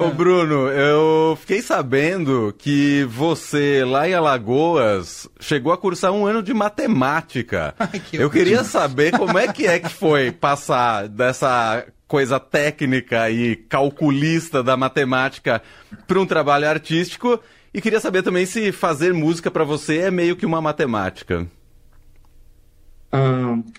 Ô 0.04 0.10
Bruno, 0.10 0.68
eu 0.68 1.36
fiquei 1.36 1.62
sabendo 1.62 2.54
que 2.56 3.04
você 3.04 3.84
lá 3.84 4.08
em 4.08 4.14
Alagoas 4.14 5.28
chegou 5.40 5.72
a 5.72 5.78
cursar 5.78 6.12
um 6.12 6.26
ano 6.26 6.42
de 6.42 6.52
matemática. 6.52 7.74
Ai, 7.80 8.00
que 8.00 8.16
eu 8.16 8.28
queria 8.28 8.64
saber 8.64 9.16
como 9.16 9.38
é 9.38 9.52
que 9.52 9.66
é 9.66 9.78
que 9.78 9.88
foi 9.88 10.30
passar 10.30 11.08
dessa 11.08 11.86
coisa 12.06 12.38
técnica 12.38 13.30
e 13.30 13.56
calculista 13.56 14.62
da 14.62 14.76
matemática 14.76 15.62
para 16.06 16.20
um 16.20 16.26
trabalho 16.26 16.68
artístico 16.68 17.40
e 17.72 17.80
queria 17.80 17.98
saber 17.98 18.22
também 18.22 18.46
se 18.46 18.70
fazer 18.72 19.12
música 19.14 19.50
para 19.50 19.64
você 19.64 19.98
é 19.98 20.10
meio 20.10 20.36
que 20.36 20.46
uma 20.46 20.60
matemática 20.60 21.46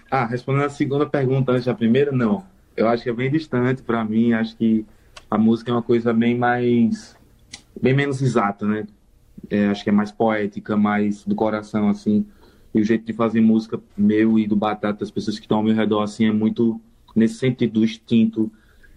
ah, 0.10 0.26
respondendo 0.26 0.66
a 0.66 0.70
segunda 0.70 1.06
pergunta 1.06 1.52
antes 1.52 1.66
da 1.66 1.74
primeira, 1.74 2.12
não. 2.12 2.46
Eu 2.76 2.88
acho 2.88 3.04
que 3.04 3.10
é 3.10 3.14
bem 3.14 3.30
distante 3.30 3.82
para 3.82 4.04
mim. 4.04 4.34
Acho 4.34 4.56
que 4.56 4.86
a 5.30 5.38
música 5.38 5.72
é 5.72 5.74
uma 5.74 5.82
coisa 5.82 6.14
bem 6.14 6.38
mais. 6.38 7.16
bem 7.82 7.94
menos 7.94 8.22
exata, 8.22 8.66
né? 8.66 8.88
É, 9.50 9.68
acho 9.68 9.84
que 9.84 9.90
é 9.90 9.94
mais 9.94 10.12
poética, 10.12 10.76
mais 10.76 11.24
do 11.24 11.36
coração, 11.36 11.90
assim. 11.90 12.26
E 12.74 12.82
o 12.82 12.84
jeito 12.84 13.06
de 13.06 13.14
fazer 13.14 13.42
música 13.42 13.80
meu 13.98 14.38
e 14.38 14.48
do 14.48 14.56
Batata, 14.56 15.00
das 15.00 15.12
pessoas 15.12 15.38
que 15.38 15.46
estão 15.46 15.58
ao 15.58 15.64
meu 15.64 15.76
redor, 15.76 16.02
assim, 16.02 16.26
é 16.26 16.32
muito 16.32 16.80
nesse 17.16 17.36
sentido 17.36 17.74
do 17.74 17.84
instinto. 17.84 18.52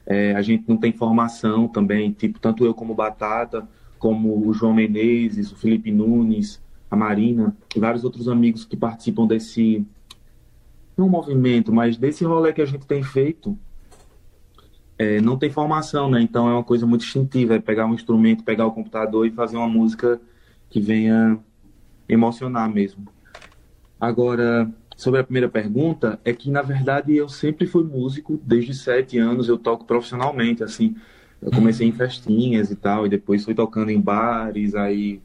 É, 0.07 0.35
a 0.35 0.43
gente 0.43 0.65
não 0.67 0.77
tem 0.77 0.93
formação 0.93 1.69
também, 1.69 2.11
tipo, 2.13 2.39
tanto 2.39 2.65
eu 2.65 2.73
como 2.75 2.95
Batata, 2.95 3.69
como 3.99 4.47
o 4.49 4.53
João 4.53 4.73
Menezes, 4.73 5.53
o 5.53 5.57
Felipe 5.57 5.91
Nunes, 5.91 6.61
a 6.91 6.97
Marina, 6.97 7.55
e 7.77 7.79
vários 7.79 8.05
outros 8.05 8.29
amigos 8.29 8.65
que 8.65 8.77
participam 8.77 9.27
desse 9.27 9.85
um 10.97 11.09
movimento, 11.09 11.73
mas 11.73 11.97
desse 11.97 12.25
rolê 12.25 12.53
que 12.53 12.63
a 12.63 12.67
gente 12.67 12.87
tem 12.87 13.03
feito, 13.03 13.57
é, 14.99 15.21
não 15.21 15.39
tem 15.39 15.49
formação, 15.49 16.11
né? 16.11 16.21
Então 16.21 16.49
é 16.49 16.53
uma 16.53 16.65
coisa 16.65 16.85
muito 16.85 17.05
instintiva, 17.05 17.55
é 17.55 17.61
pegar 17.61 17.87
um 17.87 17.95
instrumento, 17.95 18.43
pegar 18.43 18.67
o 18.67 18.73
computador 18.73 19.27
e 19.27 19.31
fazer 19.31 19.57
uma 19.57 19.69
música 19.69 20.21
que 20.69 20.81
venha 20.81 21.39
emocionar 22.09 22.69
mesmo. 22.69 23.07
Agora, 24.01 24.71
sobre 24.97 25.21
a 25.21 25.25
primeira 25.25 25.49
pergunta, 25.49 26.19
é 26.25 26.33
que 26.33 26.51
na 26.51 26.63
verdade 26.63 27.17
eu 27.17 27.29
sempre 27.29 27.67
fui 27.67 27.85
músico, 27.85 28.41
desde 28.43 28.75
sete 28.75 29.19
anos 29.19 29.49
eu 29.49 29.57
toco 29.57 29.85
profissionalmente, 29.85 30.65
assim. 30.65 30.97
Eu 31.41 31.53
comecei 31.53 31.87
em 31.87 31.93
festinhas 31.93 32.71
e 32.73 32.77
tal, 32.77 33.07
e 33.07 33.09
depois 33.09 33.45
fui 33.45 33.55
tocando 33.55 33.91
em 33.93 34.01
bares, 34.01 34.75
aí 34.75 35.23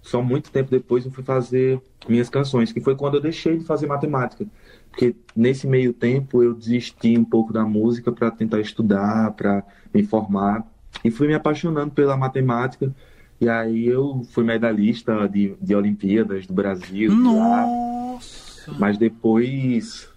só 0.00 0.22
muito 0.22 0.50
tempo 0.50 0.70
depois 0.70 1.04
eu 1.04 1.10
fui 1.10 1.22
fazer 1.22 1.80
minhas 2.08 2.30
canções, 2.30 2.72
que 2.72 2.80
foi 2.80 2.96
quando 2.96 3.16
eu 3.16 3.20
deixei 3.20 3.58
de 3.58 3.64
fazer 3.64 3.86
matemática 3.86 4.46
porque 4.94 5.16
nesse 5.34 5.66
meio 5.66 5.92
tempo 5.92 6.40
eu 6.40 6.54
desisti 6.54 7.18
um 7.18 7.24
pouco 7.24 7.52
da 7.52 7.64
música 7.64 8.12
para 8.12 8.30
tentar 8.30 8.60
estudar, 8.60 9.32
para 9.32 9.64
me 9.92 10.04
formar 10.04 10.64
e 11.04 11.10
fui 11.10 11.26
me 11.26 11.34
apaixonando 11.34 11.90
pela 11.90 12.16
matemática. 12.16 12.94
E 13.40 13.48
aí 13.48 13.86
eu 13.86 14.24
fui 14.30 14.44
medalhista 14.44 15.28
de, 15.28 15.56
de 15.60 15.74
Olimpíadas 15.74 16.46
do 16.46 16.54
Brasil. 16.54 17.12
Nossa! 17.12 18.70
Lá. 18.70 18.78
Mas 18.78 18.96
depois 18.96 20.08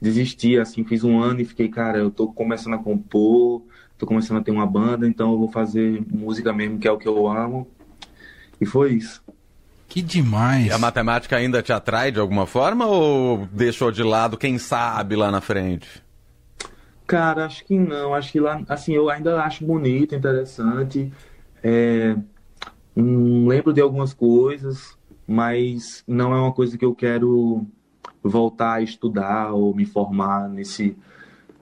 desisti, 0.00 0.58
assim, 0.58 0.82
fiz 0.82 1.04
um 1.04 1.20
ano 1.20 1.42
e 1.42 1.44
fiquei, 1.44 1.68
cara, 1.68 1.98
eu 1.98 2.10
tô 2.10 2.28
começando 2.28 2.74
a 2.74 2.78
compor, 2.78 3.62
tô 3.98 4.06
começando 4.06 4.38
a 4.38 4.42
ter 4.42 4.50
uma 4.50 4.66
banda, 4.66 5.06
então 5.06 5.32
eu 5.32 5.38
vou 5.38 5.48
fazer 5.48 6.02
música 6.10 6.54
mesmo, 6.54 6.78
que 6.78 6.88
é 6.88 6.90
o 6.90 6.98
que 6.98 7.06
eu 7.06 7.28
amo. 7.28 7.68
E 8.58 8.64
foi 8.64 8.94
isso. 8.94 9.22
Que 9.88 10.02
demais. 10.02 10.66
E 10.66 10.72
a 10.72 10.78
matemática 10.78 11.36
ainda 11.36 11.62
te 11.62 11.72
atrai 11.72 12.10
de 12.10 12.18
alguma 12.18 12.46
forma 12.46 12.86
ou 12.86 13.46
deixou 13.52 13.90
de 13.90 14.02
lado, 14.02 14.36
quem 14.36 14.58
sabe, 14.58 15.16
lá 15.16 15.30
na 15.30 15.40
frente? 15.40 16.02
Cara, 17.06 17.46
acho 17.46 17.64
que 17.64 17.78
não. 17.78 18.14
Acho 18.14 18.32
que 18.32 18.40
lá, 18.40 18.60
assim, 18.68 18.92
eu 18.92 19.08
ainda 19.08 19.42
acho 19.42 19.64
bonito, 19.64 20.14
interessante. 20.14 21.12
É, 21.62 22.16
hum, 22.96 23.46
lembro 23.46 23.72
de 23.72 23.80
algumas 23.80 24.12
coisas, 24.12 24.98
mas 25.26 26.02
não 26.06 26.34
é 26.34 26.40
uma 26.40 26.52
coisa 26.52 26.76
que 26.76 26.84
eu 26.84 26.94
quero 26.94 27.64
voltar 28.22 28.74
a 28.74 28.82
estudar 28.82 29.52
ou 29.52 29.74
me 29.74 29.84
formar 29.84 30.48
nesse, 30.48 30.96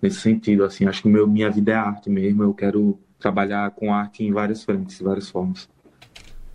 nesse 0.00 0.20
sentido. 0.20 0.64
Assim, 0.64 0.86
acho 0.86 1.02
que 1.02 1.08
meu, 1.08 1.26
minha 1.26 1.50
vida 1.50 1.72
é 1.72 1.74
arte 1.74 2.08
mesmo. 2.08 2.42
Eu 2.42 2.54
quero 2.54 2.98
trabalhar 3.18 3.70
com 3.72 3.92
arte 3.92 4.24
em 4.24 4.32
várias 4.32 4.64
frentes, 4.64 5.00
várias 5.00 5.28
formas. 5.28 5.68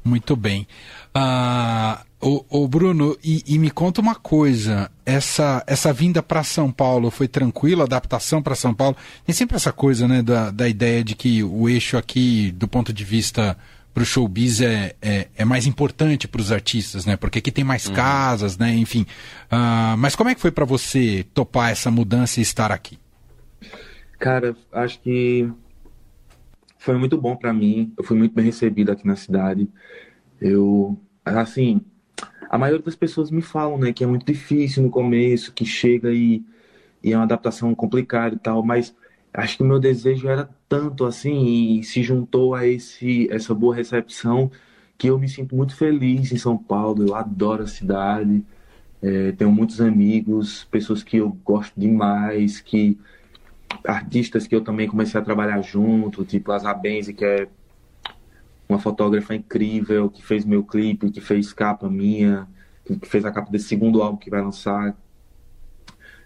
Muito 0.10 0.36
bem. 0.36 0.68
Ah, 1.14 2.02
o, 2.20 2.44
o 2.50 2.68
Bruno, 2.68 3.16
e, 3.24 3.44
e, 3.48 3.60
me 3.60 3.70
conta 3.70 4.02
uma 4.02 4.16
coisa: 4.16 4.90
essa, 5.06 5.64
essa 5.68 5.94
vinda 5.94 6.24
para 6.24 6.44
São 6.44 6.72
Paulo 6.72 7.12
foi 7.12 7.28
tranquila? 7.28 7.84
Adaptação 7.84 8.42
para 8.42 8.56
São 8.56 8.74
Paulo? 8.74 8.98
Tem 9.26 9.34
sempre 9.34 9.56
essa 9.56 9.72
coisa, 9.72 10.08
né, 10.08 10.24
da, 10.24 10.50
da 10.50 10.68
ideia 10.68 11.04
de 11.04 11.16
que 11.16 11.44
o 11.44 11.70
eixo 11.70 11.96
aqui, 11.96 12.52
do 12.52 12.68
ponto 12.68 12.92
de 12.92 13.04
vista 13.04 13.56
para 13.94 14.04
o 14.04 14.06
showbiz 14.06 14.62
é, 14.62 14.96
é, 15.02 15.28
é, 15.36 15.46
mais 15.46 15.66
importante 15.68 16.28
para 16.28 16.42
os 16.42 16.52
artistas, 16.52 17.06
né? 17.06 17.16
Porque 17.16 17.40
aqui 17.40 17.52
tem 17.52 17.64
mais 17.64 17.88
uhum. 17.88 17.94
casas, 17.94 18.58
né? 18.58 18.74
Enfim. 18.74 19.06
Uh, 19.52 19.98
mas 19.98 20.16
como 20.16 20.30
é 20.30 20.36
que 20.36 20.42
foi 20.42 20.52
para 20.52 20.66
você 20.66 21.26
topar 21.34 21.72
essa 21.72 21.92
mudança 21.92 22.40
e 22.40 22.44
estar 22.44 22.72
aqui? 22.72 22.98
Cara, 24.20 24.56
acho 24.74 25.00
que 25.00 25.50
foi 26.80 26.98
muito 26.98 27.18
bom 27.18 27.36
para 27.36 27.54
mim. 27.54 27.94
Eu 27.98 28.04
fui 28.04 28.18
muito 28.18 28.34
bem 28.34 28.46
recebido 28.46 28.92
aqui 28.92 29.06
na 29.06 29.16
cidade. 29.16 29.70
Eu, 30.42 30.98
assim, 31.26 31.82
a 32.50 32.58
maioria 32.58 32.84
das 32.84 32.96
pessoas 32.96 33.30
me 33.30 33.42
falam, 33.42 33.78
né, 33.78 33.94
que 33.94 34.04
é 34.04 34.08
muito 34.08 34.26
difícil 34.26 34.84
no 34.84 34.90
começo, 34.90 35.54
que 35.54 35.66
chega 35.66 36.12
e, 36.12 36.44
e 37.04 37.14
é 37.14 37.18
uma 37.18 37.26
adaptação 37.26 37.76
complicada 37.76 38.36
e 38.36 38.40
tal, 38.40 38.64
mas 38.64 38.96
acho 39.34 39.58
que 39.58 39.64
o 39.64 39.66
meu 39.66 39.80
desejo 39.80 40.28
era 40.28 40.50
tanto 40.68 41.06
assim 41.06 41.80
e 41.80 41.84
se 41.84 42.02
juntou 42.02 42.56
a 42.56 42.66
esse 42.66 43.28
essa 43.32 43.54
boa 43.54 43.76
recepção 43.76 44.52
que 44.98 45.08
eu 45.10 45.20
me 45.20 45.30
sinto 45.30 45.56
muito 45.56 45.76
feliz 45.76 46.32
em 46.32 46.38
São 46.38 46.58
Paulo. 46.58 47.08
Eu 47.08 47.16
adoro 47.16 47.64
a 47.64 47.68
cidade, 47.68 48.44
é, 49.02 49.32
tenho 49.34 49.52
muitos 49.52 49.82
amigos, 49.82 50.66
pessoas 50.66 51.04
que 51.04 51.18
eu 51.18 51.30
gosto 51.46 51.74
demais, 51.80 52.60
que 52.62 52.98
artistas 53.86 54.48
que 54.48 54.56
eu 54.56 54.62
também 54.62 54.88
comecei 54.88 55.20
a 55.20 55.24
trabalhar 55.24 55.62
junto, 55.62 56.26
tipo 56.26 56.52
a 56.52 56.60
Zabenzi, 56.60 57.14
que 57.14 57.26
é 57.26 57.48
uma 58.68 58.80
fotógrafa 58.80 59.34
incrível, 59.34 60.10
que 60.10 60.24
fez 60.24 60.46
meu 60.46 60.64
clipe, 60.64 61.10
que 61.10 61.22
fez 61.22 61.52
capa 61.54 61.90
minha, 61.90 62.48
que 62.86 63.00
fez 63.08 63.26
a 63.26 63.32
capa 63.32 63.52
desse 63.52 63.68
segundo 63.68 64.02
álbum 64.02 64.18
que 64.18 64.30
vai 64.30 64.42
lançar. 64.42 64.96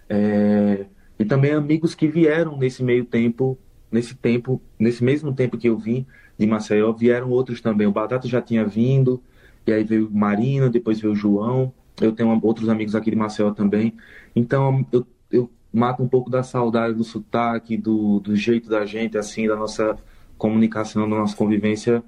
É, 0.10 0.86
e 1.18 1.26
também 1.26 1.52
amigos 1.52 1.96
que 1.96 2.08
vieram 2.08 2.58
nesse 2.58 2.84
meio 2.84 3.06
tempo, 3.06 3.58
nesse 3.92 4.16
tempo, 4.16 4.62
nesse 4.78 5.04
mesmo 5.04 5.34
tempo 5.34 5.58
que 5.58 5.70
eu 5.70 5.78
vim 5.78 6.06
de 6.38 6.46
Maceió, 6.46 6.92
vieram 6.92 7.30
outros 7.30 7.62
também. 7.62 7.88
O 7.88 7.92
Batata 7.92 8.28
já 8.28 8.42
tinha 8.42 8.66
vindo, 8.66 9.22
e 9.66 9.72
aí 9.72 9.84
veio 9.84 10.10
Marina, 10.12 10.70
depois 10.70 11.00
veio 11.00 11.14
o 11.14 11.16
João. 11.16 11.74
Eu 12.02 12.12
tenho 12.12 12.38
outros 12.44 12.68
amigos 12.68 12.96
aqui 12.96 13.10
de 13.10 13.16
Maceió 13.16 13.52
também. 13.52 13.96
Então 14.36 14.86
eu, 14.92 15.08
eu 15.32 15.50
mato 15.74 16.04
um 16.04 16.08
pouco 16.08 16.30
da 16.30 16.44
saudade 16.44 16.94
do 16.94 17.04
sotaque, 17.04 17.76
do, 17.76 18.20
do 18.20 18.36
jeito 18.36 18.70
da 18.70 18.86
gente, 18.86 19.18
assim, 19.18 19.48
da 19.48 19.56
nossa 19.56 19.98
comunicação, 20.38 21.10
da 21.10 21.18
nossa 21.18 21.36
convivência, 21.36 22.04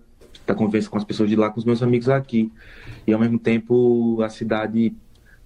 da 0.46 0.54
convivência 0.54 0.90
com 0.90 0.98
as 0.98 1.04
pessoas 1.04 1.30
de 1.30 1.36
lá, 1.36 1.50
com 1.50 1.60
os 1.60 1.66
meus 1.66 1.82
amigos 1.82 2.08
aqui. 2.08 2.52
E 3.08 3.12
ao 3.12 3.20
mesmo 3.20 3.40
tempo 3.40 4.22
a 4.22 4.30
cidade 4.30 4.94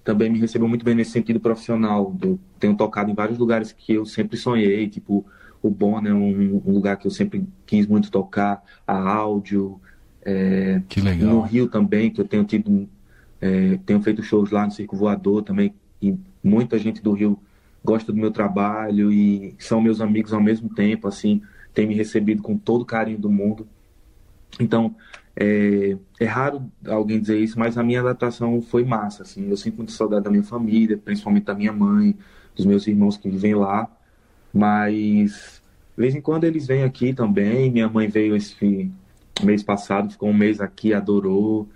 também 0.04 0.30
me 0.30 0.40
recebeu 0.40 0.68
muito 0.68 0.84
bem 0.84 0.96
nesse 0.96 1.12
sentido 1.12 1.40
profissional. 1.40 2.14
Eu 2.22 2.38
tenho 2.60 2.76
tocado 2.76 3.10
em 3.10 3.16
vários 3.16 3.38
lugares 3.38 3.72
que 3.72 3.94
eu 3.94 4.06
sempre 4.06 4.38
sonhei, 4.38 4.90
tipo 4.90 5.26
o 5.62 5.70
Bon 5.70 6.00
é 6.06 6.14
um, 6.14 6.62
um 6.66 6.72
lugar 6.72 6.98
que 6.98 7.06
eu 7.06 7.12
sempre 7.12 7.46
quis 7.66 7.86
muito 7.86 8.10
tocar, 8.10 8.64
a 8.88 8.98
áudio. 8.98 9.80
É, 10.24 10.82
que 10.88 11.02
legal. 11.02 11.30
No 11.30 11.42
Rio 11.42 11.68
também, 11.68 12.10
que 12.10 12.22
eu 12.22 12.26
tenho 12.26 12.44
tido, 12.44 12.88
é, 13.42 13.78
tenho 13.86 14.02
feito 14.02 14.24
shows 14.24 14.52
lá 14.52 14.66
no 14.66 14.72
Circo 14.72 14.96
Voador 14.96 15.44
também, 15.44 15.74
e 16.02 16.18
muita 16.44 16.78
gente 16.78 17.02
do 17.02 17.12
Rio 17.12 17.38
gosta 17.84 18.12
do 18.12 18.18
meu 18.18 18.32
trabalho 18.32 19.12
e 19.12 19.56
são 19.60 19.82
meus 19.82 20.02
amigos 20.02 20.34
ao 20.34 20.42
mesmo 20.42 20.70
tempo, 20.70 21.08
assim, 21.08 21.42
tem 21.74 21.88
me 21.88 21.94
recebido 21.94 22.42
com 22.42 22.58
todo 22.58 22.82
o 22.82 22.86
carinho 22.86 23.20
do 23.20 23.30
mundo. 23.30 23.68
Então, 24.60 24.96
é, 25.36 25.98
é, 26.20 26.26
raro 26.26 26.70
alguém 26.86 27.20
dizer 27.20 27.40
isso, 27.40 27.58
mas 27.58 27.78
a 27.78 27.84
minha 27.84 28.02
adaptação 28.02 28.62
foi 28.62 28.84
massa. 28.84 29.24
Assim. 29.24 29.50
Eu 29.50 29.58
sinto 29.58 29.78
muita 29.78 29.94
saudade 29.94 30.24
da 30.24 30.30
minha 30.30 30.44
família, 30.44 30.98
principalmente 30.98 31.46
da 31.46 31.56
minha 31.56 31.72
mãe, 31.72 32.18
dos 32.56 32.66
meus 32.66 32.86
irmãos 32.88 33.16
que 33.16 33.30
vivem 33.30 33.56
lá. 33.56 33.90
Mas 34.54 35.62
de 35.96 36.02
vez 36.02 36.16
em 36.16 36.22
quando 36.22 36.44
eles 36.44 36.68
vêm 36.68 36.84
aqui 36.84 37.14
também. 37.14 37.72
Minha 37.72 37.88
mãe 37.88 38.08
veio 38.08 38.36
esse 38.36 38.92
mês 39.44 39.64
passado, 39.64 40.12
ficou 40.12 40.30
um 40.30 40.34
mês 40.34 40.60
aqui, 40.60 40.94
adorou. 40.94 41.70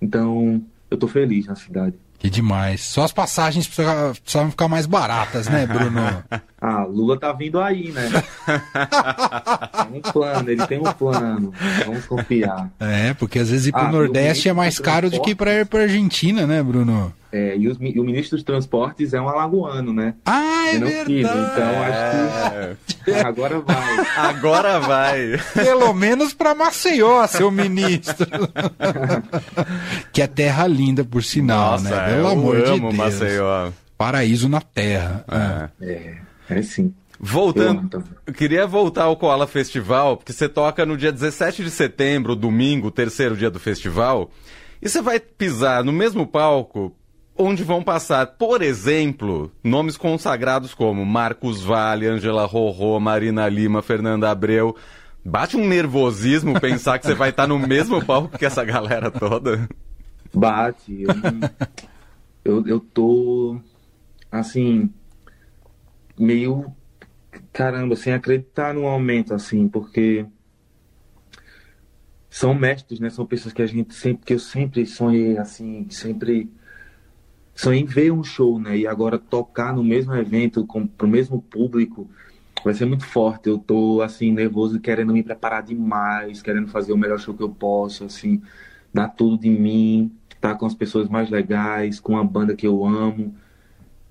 Então, 0.00 0.64
eu 0.90 0.96
tô 0.96 1.08
feliz 1.08 1.46
na 1.46 1.56
cidade. 1.56 1.96
Que 2.20 2.28
demais. 2.28 2.82
Só 2.82 3.02
as 3.02 3.12
passagens 3.12 3.66
precisavam 3.66 4.50
ficar 4.50 4.68
mais 4.68 4.84
baratas, 4.84 5.48
né, 5.48 5.66
Bruno? 5.66 6.22
ah, 6.60 6.84
Lula 6.84 7.18
tá 7.18 7.32
vindo 7.32 7.58
aí, 7.58 7.90
né? 7.90 8.10
tem 9.90 9.98
um 9.98 10.02
plano, 10.02 10.50
ele 10.50 10.66
tem 10.66 10.78
um 10.78 10.92
plano. 10.92 11.54
Vamos 11.86 12.04
confiar. 12.04 12.70
É, 12.78 13.14
porque 13.14 13.38
às 13.38 13.48
vezes 13.48 13.68
ir 13.68 13.72
pro 13.72 13.80
ah, 13.80 13.90
Nordeste 13.90 14.48
é 14.48 14.52
mais 14.52 14.78
caro 14.78 15.08
do 15.08 15.22
que 15.22 15.34
para 15.34 15.60
ir 15.60 15.66
pra 15.66 15.82
Argentina, 15.82 16.46
né, 16.46 16.62
Bruno? 16.62 17.14
É, 17.32 17.56
e, 17.56 17.66
os, 17.66 17.78
e, 17.80 17.98
o 17.98 18.04
ministro 18.04 18.36
dos 18.36 18.44
Transportes 18.44 19.14
é 19.14 19.20
um 19.20 19.28
alagoano, 19.28 19.92
né? 19.92 20.14
Ah, 20.26 20.66
é 20.66 20.78
verdade. 20.78 21.04
Filho, 21.04 21.28
então 21.28 21.82
acho 21.82 23.04
que 23.04 23.10
agora 23.12 23.60
vai. 23.60 24.06
Agora 24.16 24.80
vai. 24.80 25.40
Pelo 25.54 25.94
menos 25.94 26.34
para 26.34 26.54
Maceió, 26.54 27.26
seu 27.26 27.50
ministro. 27.50 28.26
que 30.12 30.20
é 30.20 30.26
terra 30.26 30.66
linda, 30.66 31.04
por 31.04 31.22
sinal, 31.22 31.72
Nossa, 31.72 31.88
né? 31.88 32.16
Pelo 32.16 32.28
amor 32.28 32.62
de 32.64 32.80
Deus. 32.80 32.94
Maceió. 32.94 33.70
Paraíso 33.96 34.48
na 34.48 34.60
terra. 34.60 35.24
É, 35.80 35.86
é, 35.86 36.14
é 36.50 36.62
sim. 36.62 36.94
Voltando, 37.22 38.02
eu 38.26 38.32
queria 38.32 38.66
voltar 38.66 39.04
ao 39.04 39.16
Koala 39.16 39.46
Festival, 39.46 40.16
porque 40.16 40.32
você 40.32 40.48
toca 40.48 40.86
no 40.86 40.96
dia 40.96 41.12
17 41.12 41.62
de 41.62 41.70
setembro, 41.70 42.34
domingo, 42.34 42.90
terceiro 42.90 43.36
dia 43.36 43.50
do 43.50 43.60
festival, 43.60 44.30
e 44.80 44.88
você 44.88 45.02
vai 45.02 45.20
pisar 45.20 45.84
no 45.84 45.92
mesmo 45.92 46.26
palco 46.26 46.96
onde 47.36 47.62
vão 47.62 47.82
passar, 47.82 48.26
por 48.26 48.62
exemplo, 48.62 49.50
nomes 49.64 49.96
consagrados 49.96 50.74
como 50.74 51.04
Marcos 51.04 51.62
Vale, 51.62 52.06
Angela 52.06 52.44
Rorô, 52.44 52.98
Marina 53.00 53.48
Lima, 53.48 53.82
Fernanda 53.82 54.30
Abreu. 54.30 54.76
Bate 55.24 55.56
um 55.56 55.66
nervosismo 55.66 56.58
pensar 56.60 56.98
que 56.98 57.06
você 57.06 57.14
vai 57.14 57.30
estar 57.30 57.46
no 57.46 57.58
mesmo 57.58 58.04
palco 58.04 58.38
que 58.38 58.44
essa 58.44 58.64
galera 58.64 59.10
toda? 59.10 59.68
Bate. 60.32 61.02
Eu, 61.02 61.14
eu, 62.44 62.66
eu 62.66 62.80
tô, 62.80 63.58
assim, 64.30 64.90
meio, 66.20 66.72
caramba, 67.52 67.96
sem 67.96 68.12
acreditar 68.12 68.74
no 68.74 68.86
aumento, 68.86 69.34
assim, 69.34 69.68
porque 69.68 70.26
são 72.28 72.54
mestres, 72.54 73.00
né? 73.00 73.10
São 73.10 73.26
pessoas 73.26 73.52
que 73.52 73.62
a 73.62 73.66
gente 73.66 73.94
sempre, 73.94 74.24
que 74.24 74.34
eu 74.34 74.38
sempre 74.38 74.86
sonhei, 74.86 75.36
assim, 75.36 75.88
sempre 75.90 76.50
sonhei 77.54 77.82
em 77.82 77.84
ver 77.84 78.12
um 78.12 78.22
show, 78.22 78.58
né? 78.58 78.78
E 78.78 78.86
agora 78.86 79.18
tocar 79.18 79.74
no 79.74 79.82
mesmo 79.82 80.14
evento, 80.14 80.66
com, 80.66 80.86
pro 80.86 81.08
mesmo 81.08 81.42
público, 81.42 82.08
vai 82.64 82.74
ser 82.74 82.86
muito 82.86 83.04
forte. 83.04 83.48
Eu 83.48 83.58
tô, 83.58 84.00
assim, 84.02 84.32
nervoso, 84.32 84.80
querendo 84.80 85.12
me 85.12 85.22
preparar 85.22 85.62
demais, 85.62 86.42
querendo 86.42 86.68
fazer 86.68 86.92
o 86.92 86.98
melhor 86.98 87.18
show 87.18 87.34
que 87.34 87.42
eu 87.42 87.50
posso, 87.50 88.04
assim, 88.04 88.42
dar 88.94 89.08
tudo 89.08 89.38
de 89.38 89.50
mim, 89.50 90.12
estar 90.34 90.52
tá 90.52 90.54
com 90.54 90.66
as 90.66 90.74
pessoas 90.74 91.08
mais 91.08 91.30
legais, 91.30 92.00
com 92.00 92.16
a 92.16 92.24
banda 92.24 92.56
que 92.56 92.66
eu 92.66 92.84
amo. 92.84 93.34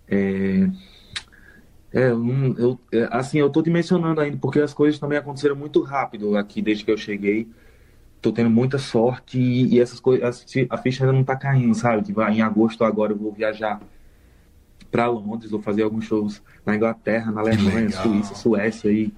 É... 0.08 0.70
É, 1.92 2.12
eu, 2.12 2.56
eu, 2.58 2.80
é, 2.92 3.08
assim, 3.12 3.40
eu 3.40 3.50
tô 3.50 3.62
dimensionando 3.62 4.22
ainda, 4.22 4.38
porque 4.38 4.60
as 4.60 4.74
coisas 4.74 5.00
também 5.00 5.18
aconteceram 5.18 5.56
muito 5.56 5.82
rápido 5.82 6.38
aqui 6.38 6.62
desde 6.62 6.86
que 6.86 6.92
eu 6.92 6.98
cheguei. 6.98 7.48
Tô 8.22 8.32
tendo 8.32 8.50
muita 8.50 8.78
sorte 8.78 9.40
e, 9.40 9.76
e 9.76 9.80
essas 9.80 10.00
coisas, 10.00 10.46
a, 10.70 10.78
ficha 10.78 11.04
ainda 11.04 11.14
não 11.14 11.24
tá 11.24 11.36
caindo, 11.36 11.74
sabe? 11.74 12.04
Tipo, 12.04 12.22
em 12.24 12.42
agosto 12.42 12.84
agora 12.84 13.14
eu 13.14 13.18
vou 13.18 13.32
viajar 13.32 13.82
para 14.92 15.08
Londres, 15.08 15.52
vou 15.52 15.62
fazer 15.62 15.84
alguns 15.84 16.06
shows 16.06 16.42
na 16.66 16.76
Inglaterra, 16.76 17.32
na 17.32 17.42
Alemanha, 17.42 17.90
Suíça, 17.90 18.36
Suécia 18.36 18.92
e 18.92 19.14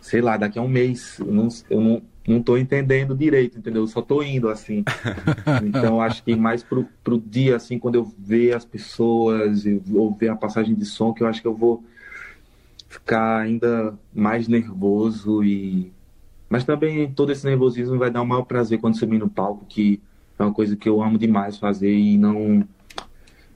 sei 0.00 0.20
lá, 0.20 0.36
daqui 0.36 0.58
a 0.58 0.62
um 0.62 0.68
mês. 0.68 1.18
Eu 1.18 1.32
não, 1.32 1.48
eu 1.70 1.80
não, 1.80 2.02
não 2.26 2.42
tô 2.42 2.56
entendendo 2.56 3.16
direito, 3.16 3.58
entendeu? 3.58 3.82
Eu 3.82 3.86
só 3.86 4.00
tô 4.00 4.22
indo 4.22 4.48
assim. 4.48 4.84
Então 5.64 6.00
acho 6.00 6.22
que 6.22 6.34
mais 6.36 6.62
pro, 6.62 6.86
pro 7.02 7.18
dia, 7.18 7.56
assim, 7.56 7.78
quando 7.78 7.96
eu 7.96 8.04
ver 8.18 8.54
as 8.54 8.64
pessoas, 8.64 9.66
eu, 9.66 9.82
ou 9.94 10.14
ver 10.14 10.28
a 10.28 10.36
passagem 10.36 10.74
de 10.74 10.84
som, 10.84 11.12
que 11.12 11.22
eu 11.22 11.26
acho 11.26 11.40
que 11.40 11.48
eu 11.48 11.54
vou 11.54 11.84
ficar 12.88 13.38
ainda 13.40 13.98
mais 14.14 14.46
nervoso 14.48 15.42
e 15.42 15.92
mas 16.52 16.64
também 16.64 17.10
todo 17.10 17.32
esse 17.32 17.46
nervosismo 17.46 17.96
vai 17.96 18.10
dar 18.10 18.20
o 18.20 18.26
maior 18.26 18.42
prazer 18.42 18.78
quando 18.78 18.98
subir 18.98 19.18
no 19.18 19.26
palco, 19.26 19.64
que 19.66 19.98
é 20.38 20.42
uma 20.42 20.52
coisa 20.52 20.76
que 20.76 20.86
eu 20.86 21.02
amo 21.02 21.16
demais 21.16 21.56
fazer 21.56 21.90
e 21.90 22.18
não. 22.18 22.62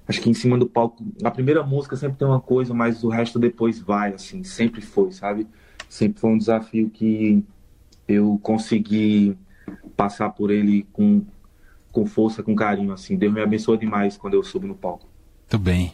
Acho 0.09 0.23
que 0.23 0.31
em 0.31 0.35
cima 0.35 0.57
do 0.57 0.67
palco, 0.67 1.05
na 1.21 1.31
primeira 1.31 1.63
música 1.63 1.95
sempre 1.95 2.17
tem 2.17 2.27
uma 2.27 2.41
coisa, 2.41 2.73
mas 2.73 3.05
o 3.05 3.11
resto 3.11 3.39
depois 3.39 3.79
vai, 3.79 4.15
assim, 4.15 4.43
sempre 4.45 4.81
foi, 4.81 5.13
sabe? 5.13 5.47
Sempre 5.91 6.19
foi 6.19 6.31
um 6.31 6.39
desafio 6.39 6.89
que 6.89 7.45
eu 8.09 8.39
consegui 8.43 9.37
passar 9.97 10.31
por 10.31 10.51
ele 10.51 10.87
com, 10.93 11.25
com 11.93 12.07
força, 12.07 12.43
com 12.43 12.55
carinho, 12.55 12.93
assim. 12.93 13.17
Deus 13.17 13.33
me 13.33 13.41
abençoou 13.41 13.77
demais 13.77 14.17
quando 14.17 14.35
eu 14.35 14.43
subo 14.43 14.67
no 14.67 14.75
palco. 14.75 15.07
Muito 15.43 15.59
bem. 15.59 15.93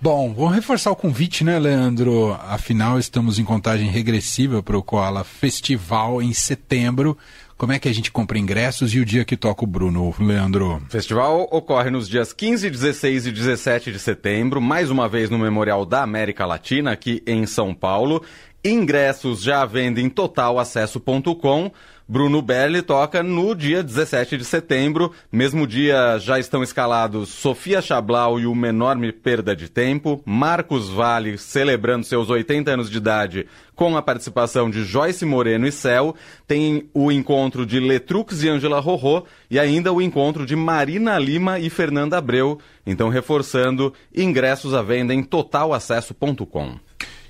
Bom, 0.00 0.32
vamos 0.32 0.54
reforçar 0.54 0.92
o 0.92 0.96
convite, 0.96 1.42
né, 1.42 1.58
Leandro? 1.58 2.32
Afinal, 2.46 2.98
estamos 2.98 3.38
em 3.38 3.44
contagem 3.44 3.90
regressiva 3.90 4.62
para 4.62 4.78
o 4.78 4.82
Koala 4.82 5.24
Festival 5.24 6.22
em 6.22 6.32
setembro. 6.32 7.18
Como 7.58 7.72
é 7.72 7.78
que 7.80 7.88
a 7.88 7.92
gente 7.92 8.12
compra 8.12 8.38
ingressos 8.38 8.94
e 8.94 9.00
o 9.00 9.04
dia 9.04 9.24
que 9.24 9.36
toca 9.36 9.64
o 9.64 9.66
Bruno, 9.66 10.14
Leandro? 10.20 10.76
O 10.76 10.90
festival 10.90 11.48
ocorre 11.50 11.90
nos 11.90 12.08
dias 12.08 12.32
15, 12.32 12.70
16 12.70 13.26
e 13.26 13.32
17 13.32 13.90
de 13.90 13.98
setembro, 13.98 14.60
mais 14.60 14.92
uma 14.92 15.08
vez 15.08 15.28
no 15.28 15.36
Memorial 15.36 15.84
da 15.84 16.04
América 16.04 16.46
Latina, 16.46 16.92
aqui 16.92 17.20
em 17.26 17.44
São 17.46 17.74
Paulo. 17.74 18.22
Ingressos 18.64 19.40
já 19.40 19.62
à 19.62 19.66
venda 19.66 20.00
em 20.00 20.08
totalacesso.com. 20.08 21.70
Bruno 22.10 22.40
Belli 22.40 22.80
toca 22.80 23.22
no 23.22 23.54
dia 23.54 23.82
17 23.82 24.38
de 24.38 24.44
setembro. 24.44 25.12
Mesmo 25.30 25.66
dia 25.66 26.18
já 26.18 26.38
estão 26.38 26.62
escalados 26.62 27.28
Sofia 27.28 27.82
Chablau 27.82 28.40
e 28.40 28.46
uma 28.46 28.68
enorme 28.68 29.12
perda 29.12 29.54
de 29.54 29.68
tempo, 29.68 30.22
Marcos 30.24 30.88
Vale 30.88 31.36
celebrando 31.36 32.06
seus 32.06 32.30
80 32.30 32.70
anos 32.70 32.90
de 32.90 32.96
idade 32.96 33.46
com 33.76 33.96
a 33.96 34.02
participação 34.02 34.68
de 34.70 34.82
Joyce 34.84 35.24
Moreno 35.24 35.66
e 35.66 35.70
Céu, 35.70 36.16
tem 36.46 36.88
o 36.92 37.12
encontro 37.12 37.64
de 37.64 37.78
Letrux 37.78 38.42
e 38.42 38.48
Angela 38.48 38.80
Rorô 38.80 39.24
e 39.48 39.58
ainda 39.58 39.92
o 39.92 40.02
encontro 40.02 40.44
de 40.44 40.56
Marina 40.56 41.16
Lima 41.18 41.60
e 41.60 41.70
Fernanda 41.70 42.18
Abreu. 42.18 42.58
Então, 42.84 43.08
reforçando, 43.08 43.92
ingressos 44.12 44.74
à 44.74 44.82
venda 44.82 45.14
em 45.14 45.22
totalacesso.com 45.22 46.87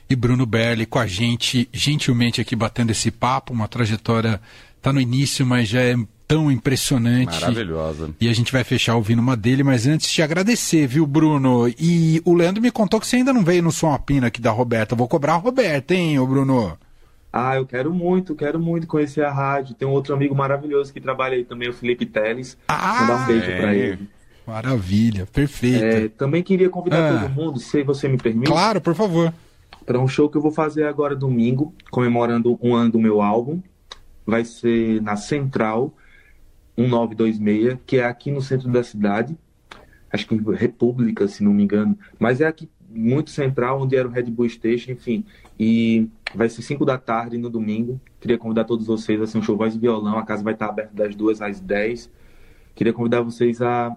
e 0.08 0.16
Bruno 0.16 0.46
Berli 0.46 0.86
com 0.86 0.98
a 0.98 1.06
gente, 1.06 1.68
gentilmente 1.72 2.40
aqui 2.40 2.56
batendo 2.56 2.90
esse 2.90 3.10
papo, 3.10 3.52
uma 3.52 3.68
trajetória 3.68 4.40
Tá 4.80 4.92
no 4.92 5.00
início, 5.00 5.44
mas 5.44 5.68
já 5.68 5.80
é 5.80 5.96
tão 6.26 6.50
impressionante. 6.50 7.40
Maravilhosa. 7.40 8.10
E 8.20 8.28
a 8.28 8.32
gente 8.32 8.52
vai 8.52 8.62
fechar 8.62 8.94
ouvindo 8.94 9.18
uma 9.18 9.36
dele, 9.36 9.62
mas 9.62 9.86
antes 9.86 10.10
te 10.10 10.22
agradecer, 10.22 10.86
viu, 10.86 11.06
Bruno? 11.06 11.68
E 11.78 12.22
o 12.24 12.34
Leandro 12.34 12.62
me 12.62 12.70
contou 12.70 13.00
que 13.00 13.06
você 13.06 13.16
ainda 13.16 13.32
não 13.32 13.42
veio 13.42 13.62
no 13.62 13.72
Som 13.72 13.92
Apina 13.92 14.28
aqui 14.28 14.40
da 14.40 14.50
Roberta. 14.50 14.94
vou 14.94 15.08
cobrar 15.08 15.34
a 15.34 15.36
Roberta, 15.36 15.94
hein, 15.94 16.18
ô 16.18 16.26
Bruno? 16.26 16.78
Ah, 17.32 17.56
eu 17.56 17.66
quero 17.66 17.92
muito, 17.92 18.34
quero 18.34 18.58
muito 18.58 18.86
conhecer 18.86 19.24
a 19.24 19.32
rádio. 19.32 19.74
Tem 19.74 19.86
um 19.86 19.90
outro 19.90 20.14
amigo 20.14 20.34
maravilhoso 20.34 20.92
que 20.92 21.00
trabalha 21.00 21.36
aí 21.36 21.44
também, 21.44 21.68
o 21.68 21.74
Felipe 21.74 22.06
Teles. 22.06 22.56
Ah, 22.68 22.98
Vou 22.98 23.06
dar 23.08 23.22
um 23.22 23.26
beijo 23.26 23.50
é. 23.50 23.60
pra 23.60 23.74
ele. 23.74 24.08
Maravilha, 24.46 25.26
perfeito. 25.26 25.84
É, 25.84 26.08
também 26.08 26.42
queria 26.42 26.70
convidar 26.70 27.06
ah. 27.06 27.20
todo 27.20 27.30
mundo, 27.30 27.58
se 27.58 27.82
você 27.82 28.08
me 28.08 28.16
permite. 28.16 28.46
Claro, 28.46 28.80
por 28.80 28.94
favor. 28.94 29.34
Para 29.88 29.98
um 29.98 30.06
show 30.06 30.28
que 30.28 30.36
eu 30.36 30.42
vou 30.42 30.50
fazer 30.50 30.84
agora 30.84 31.16
domingo, 31.16 31.74
comemorando 31.90 32.58
um 32.60 32.74
ano 32.74 32.92
do 32.92 32.98
meu 32.98 33.22
álbum 33.22 33.62
vai 34.26 34.44
ser 34.44 35.00
na 35.00 35.16
Central 35.16 35.94
1926, 36.76 37.78
que 37.86 37.96
é 37.96 38.04
aqui 38.04 38.30
no 38.30 38.42
centro 38.42 38.68
da 38.68 38.82
cidade. 38.82 39.34
Acho 40.12 40.28
que 40.28 40.34
República, 40.52 41.26
se 41.26 41.42
não 41.42 41.54
me 41.54 41.62
engano. 41.62 41.98
Mas 42.18 42.42
é 42.42 42.46
aqui 42.46 42.68
muito 42.86 43.30
central, 43.30 43.80
onde 43.80 43.96
era 43.96 44.06
o 44.06 44.10
Red 44.10 44.24
Bull 44.24 44.50
Station, 44.50 44.92
enfim. 44.92 45.24
E 45.58 46.06
vai 46.34 46.50
ser 46.50 46.60
5 46.60 46.84
da 46.84 46.98
tarde 46.98 47.38
no 47.38 47.48
domingo. 47.48 47.98
Queria 48.20 48.36
convidar 48.36 48.64
todos 48.64 48.86
vocês 48.86 49.18
a 49.22 49.26
ser 49.26 49.38
um 49.38 49.42
show 49.42 49.56
voz 49.56 49.74
e 49.74 49.78
violão. 49.78 50.18
A 50.18 50.22
casa 50.22 50.44
vai 50.44 50.52
estar 50.52 50.66
aberta 50.66 50.92
das 50.94 51.16
2 51.16 51.40
às 51.40 51.60
10. 51.60 52.10
Queria 52.74 52.92
convidar 52.92 53.22
vocês 53.22 53.62
a 53.62 53.96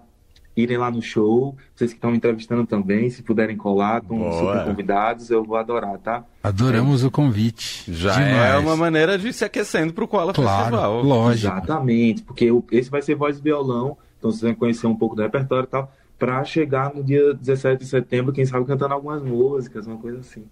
irem 0.56 0.76
lá 0.76 0.90
no 0.90 1.02
show. 1.02 1.56
Vocês 1.74 1.92
que 1.92 1.96
estão 1.96 2.10
me 2.10 2.16
entrevistando 2.16 2.66
também, 2.66 3.08
se 3.10 3.22
puderem 3.22 3.56
colar, 3.56 4.02
estão 4.02 4.32
super 4.32 4.64
convidados, 4.64 5.30
eu 5.30 5.44
vou 5.44 5.56
adorar, 5.56 5.98
tá? 5.98 6.24
Adoramos 6.42 7.02
é. 7.02 7.06
o 7.06 7.10
convite. 7.10 7.92
Já 7.92 8.20
é 8.20 8.28
Demais. 8.28 8.54
é 8.54 8.58
uma 8.58 8.76
maneira 8.76 9.18
de 9.18 9.32
se 9.32 9.44
aquecendo 9.44 9.92
para 9.92 10.04
o 10.04 10.08
Koala 10.08 10.32
claro, 10.32 10.64
Festival. 10.64 11.02
Lógico. 11.02 11.54
Exatamente, 11.54 12.22
porque 12.22 12.50
esse 12.70 12.90
vai 12.90 13.02
ser 13.02 13.14
voz 13.14 13.38
e 13.38 13.42
violão, 13.42 13.96
então 14.18 14.30
vocês 14.30 14.42
vão 14.42 14.54
conhecer 14.54 14.86
um 14.86 14.94
pouco 14.94 15.16
do 15.16 15.22
repertório 15.22 15.64
e 15.64 15.70
tal, 15.70 15.92
para 16.18 16.44
chegar 16.44 16.94
no 16.94 17.02
dia 17.02 17.34
17 17.34 17.82
de 17.82 17.88
setembro, 17.88 18.32
quem 18.32 18.46
sabe 18.46 18.66
cantando 18.66 18.94
algumas 18.94 19.22
músicas, 19.22 19.86
uma 19.86 19.96
coisa 19.96 20.20
assim. 20.20 20.44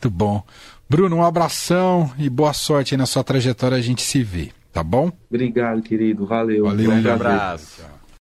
Muito 0.00 0.10
bom. 0.10 0.42
Bruno, 0.88 1.16
um 1.16 1.24
abração 1.24 2.10
e 2.18 2.28
boa 2.30 2.52
sorte 2.52 2.94
aí 2.94 2.98
na 2.98 3.06
sua 3.06 3.24
trajetória, 3.24 3.76
a 3.76 3.80
gente 3.80 4.02
se 4.02 4.22
vê, 4.22 4.50
tá 4.72 4.82
bom? 4.82 5.10
Obrigado, 5.28 5.82
querido. 5.82 6.26
Valeu. 6.26 6.64
Valeu, 6.66 6.90
um 6.90 7.12
abraço. 7.12 7.97